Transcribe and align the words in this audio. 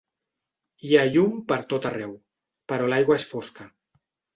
Hi 0.87 0.97
ha 0.97 1.03
llum 1.11 1.37
per 1.53 1.59
tot 1.75 1.87
arreu, 1.93 2.19
però 2.73 2.93
l'aigua 2.93 3.23
és 3.23 3.33
fosca. 3.37 3.75